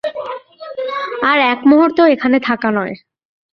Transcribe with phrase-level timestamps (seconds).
[1.23, 2.93] আর এক মুহূর্তও এখানে থাকা নয়।